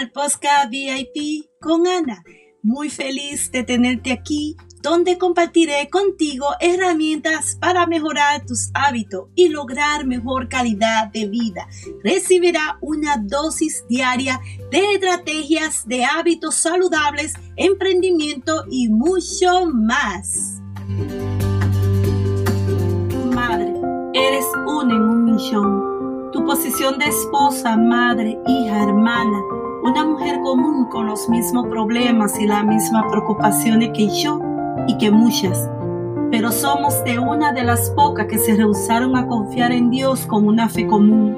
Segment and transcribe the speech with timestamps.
[0.00, 2.24] al Posca VIP con Ana.
[2.62, 10.06] Muy feliz de tenerte aquí, donde compartiré contigo herramientas para mejorar tus hábitos y lograr
[10.06, 11.68] mejor calidad de vida.
[12.02, 20.62] Recibirá una dosis diaria de estrategias de hábitos saludables, emprendimiento y mucho más.
[23.34, 23.70] Madre,
[24.14, 25.90] eres una en un millón
[26.32, 29.42] tu posición de esposa, madre, hija, hermana,
[29.82, 34.40] una mujer común con los mismos problemas y las mismas preocupaciones que yo
[34.86, 35.68] y que muchas.
[36.30, 40.46] Pero somos de una de las pocas que se rehusaron a confiar en Dios con
[40.46, 41.36] una fe común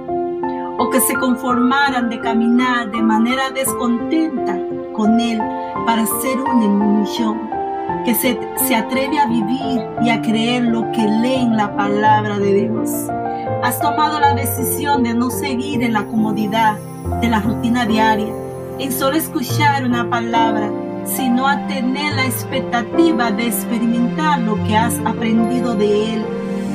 [0.78, 4.58] o que se conformaran de caminar de manera descontenta
[4.92, 5.40] con Él
[5.86, 11.06] para ser un en que se, se atreve a vivir y a creer lo que
[11.06, 12.90] lee en la palabra de Dios.
[13.62, 16.78] Has tomado la decisión de no seguir en la comodidad
[17.20, 18.34] de la rutina diaria,
[18.80, 20.68] en solo escuchar una palabra,
[21.04, 26.26] sino a tener la expectativa de experimentar lo que has aprendido de Él,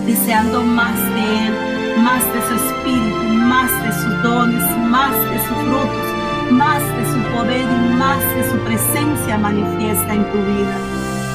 [0.05, 1.53] deseando más de Él,
[2.03, 7.35] más de su espíritu, más de sus dones, más de sus frutos, más de su
[7.35, 10.77] poder y más de su presencia manifiesta en tu vida.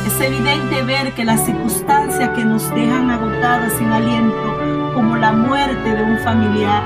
[0.07, 5.95] Es evidente ver que las circunstancias que nos dejan agotadas sin aliento como la muerte
[5.95, 6.83] de un familiar,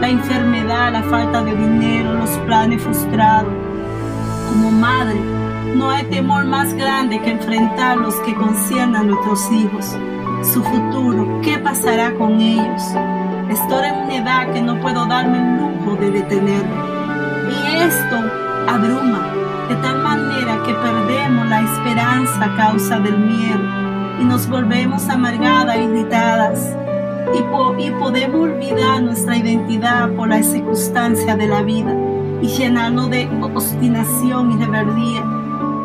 [0.00, 3.52] la enfermedad, la falta de dinero, los planes frustrados.
[4.48, 5.20] Como madre,
[5.74, 9.96] no hay temor más grande que enfrentar los que conciernen a nuestros hijos,
[10.42, 12.82] su futuro, qué pasará con ellos.
[13.50, 16.98] Estoy en una edad que no puedo darme el lujo de detenerme.
[17.50, 18.16] Y esto
[18.68, 19.26] abruma
[19.68, 23.60] de tal manera que perdemos la esperanza a causa del miedo
[24.20, 26.76] y nos volvemos amargadas e irritadas
[27.34, 31.94] y, podemos olvidar nuestra identidad por la circunstancia de la vida
[32.40, 35.24] y llenarnos de obstinación y rebeldía,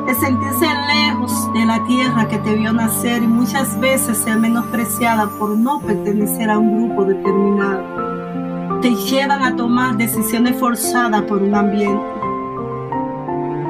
[0.05, 5.29] de sentirse lejos de la tierra que te vio nacer y muchas veces ser menospreciada
[5.39, 8.81] por no pertenecer a un grupo determinado.
[8.81, 12.03] Te llevan a tomar decisiones forzadas por un ambiente.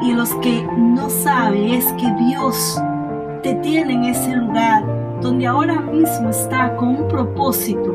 [0.02, 2.82] Y los que no saben es que Dios
[3.42, 4.84] te tiene en ese lugar
[5.22, 7.94] donde ahora mismo está con un propósito,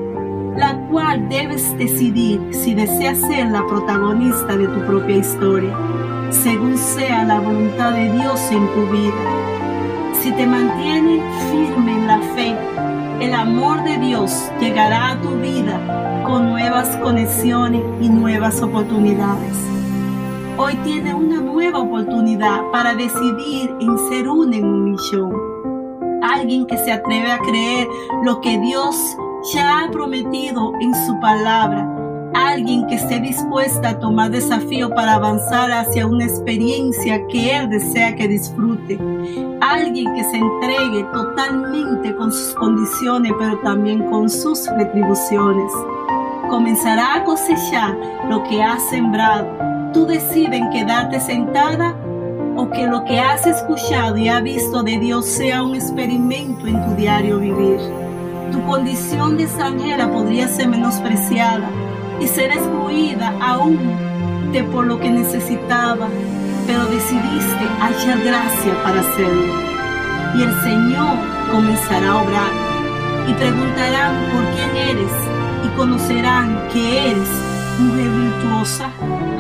[0.57, 5.75] la cual debes decidir si deseas ser la protagonista de tu propia historia,
[6.31, 9.49] según sea la voluntad de Dios en tu vida.
[10.21, 12.57] Si te mantienes firme en la fe,
[13.21, 19.55] el amor de Dios llegará a tu vida con nuevas conexiones y nuevas oportunidades.
[20.57, 24.85] Hoy tiene una nueva oportunidad para decidir en ser un en un
[26.29, 27.89] alguien que se atreve a creer
[28.23, 28.97] lo que Dios
[29.55, 31.87] ya ha prometido en su palabra.
[32.35, 38.15] Alguien que esté dispuesta a tomar desafío para avanzar hacia una experiencia que Él desea
[38.15, 38.99] que disfrute.
[39.61, 45.73] Alguien que se entregue totalmente con sus condiciones, pero también con sus retribuciones.
[46.51, 47.97] Comenzará a cosechar
[48.29, 49.47] lo que ha sembrado.
[49.93, 51.97] Tú decides quedarte sentada
[52.59, 56.85] o que lo que has escuchado y has visto de Dios sea un experimento en
[56.85, 57.79] tu diario vivir.
[58.51, 61.71] Tu condición de extranjera podría ser menospreciada
[62.21, 63.79] y ser excluida aún
[64.51, 66.09] de por lo que necesitaba,
[66.67, 69.55] pero decidiste hallar gracia para hacerlo.
[70.35, 71.17] Y el Señor
[71.53, 72.53] comenzará a obrar
[73.29, 75.13] y preguntarán por quién eres
[75.65, 77.48] y conocerán que eres
[77.79, 78.91] mujer virtuosa,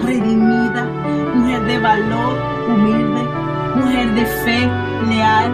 [0.04, 0.84] redimida,
[1.34, 2.36] mujer de valor,
[2.68, 3.22] humilde,
[3.74, 4.70] mujer de fe,
[5.08, 5.52] leal,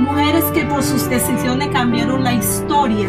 [0.00, 3.08] mujeres que por sus decisiones cambiaron la historia.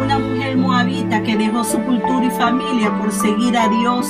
[0.00, 4.06] una mujer moabita que dejó su cultura y familia por seguir a Dios,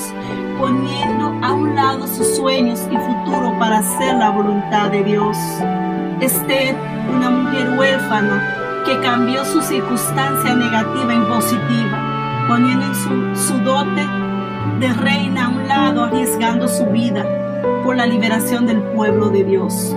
[0.58, 5.36] poniendo a un lado sus sueños y futuro para hacer la voluntad de Dios.
[6.20, 6.76] Esther,
[7.16, 12.07] una mujer huérfana que cambió su circunstancia negativa en positiva,
[12.48, 14.06] poniendo en su, dote
[14.80, 17.26] de reina a un lado arriesgando su vida
[17.84, 19.94] por la liberación del pueblo de Dios.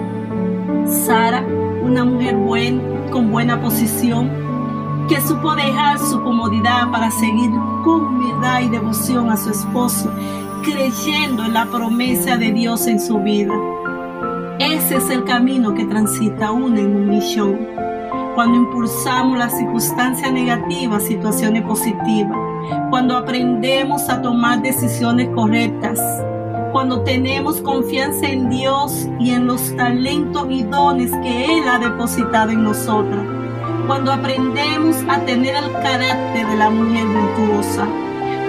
[0.86, 1.46] Sara,
[1.82, 4.30] una mujer buena, con buena posición,
[5.08, 7.50] que supo dejar su comodidad para seguir
[7.84, 10.12] con humildad y devoción a su esposo,
[10.64, 13.54] creyendo en la promesa de Dios en su vida.
[14.60, 17.81] Ese es el camino que transita uno en un millón.
[18.36, 22.38] Cuando impulsamos las circunstancias negativas, situaciones positivas
[22.90, 26.00] cuando aprendemos a tomar decisiones correctas,
[26.72, 32.52] cuando tenemos confianza en Dios y en los talentos y dones que Él ha depositado
[32.52, 33.26] en nosotras,
[33.88, 37.88] cuando aprendemos a tener el carácter de la mujer virtuosa,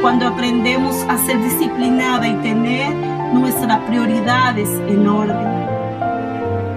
[0.00, 2.94] cuando aprendemos a ser disciplinada y tener
[3.32, 5.62] nuestras prioridades en orden.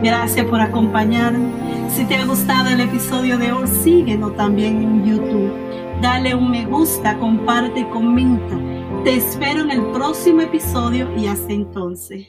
[0.01, 1.49] Gracias por acompañarme.
[1.95, 5.49] Si te ha gustado el episodio de hoy, síguenos también en YouTube.
[6.01, 8.59] Dale un me gusta, comparte y comenta.
[9.05, 12.27] Te espero en el próximo episodio y hasta entonces.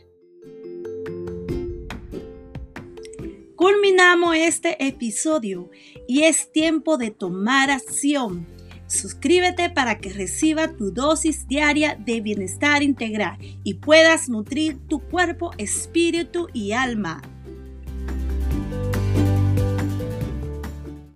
[3.57, 5.69] Culminamos este episodio
[6.07, 8.47] y es tiempo de tomar acción.
[8.87, 15.51] Suscríbete para que reciba tu dosis diaria de bienestar integral y puedas nutrir tu cuerpo,
[15.59, 17.21] espíritu y alma